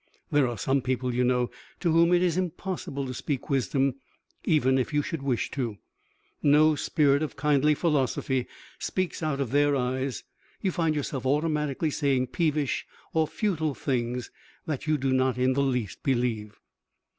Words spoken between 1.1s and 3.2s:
you know, to whom it is impossible to